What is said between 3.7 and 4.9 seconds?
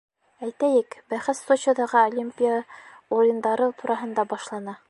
тураһында башлана.